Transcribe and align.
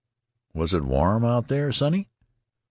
"Was 0.55 0.73
it 0.73 0.83
warm 0.83 1.23
out 1.23 1.47
there, 1.47 1.71
sonny?" 1.71 2.09